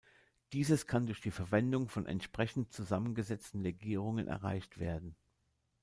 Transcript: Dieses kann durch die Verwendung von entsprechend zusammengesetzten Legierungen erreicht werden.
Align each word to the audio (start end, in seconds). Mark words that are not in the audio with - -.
Dieses 0.51 0.87
kann 0.87 1.05
durch 1.05 1.21
die 1.21 1.29
Verwendung 1.29 1.87
von 1.87 2.07
entsprechend 2.07 2.73
zusammengesetzten 2.73 3.61
Legierungen 3.61 4.27
erreicht 4.27 4.79
werden. 4.79 5.15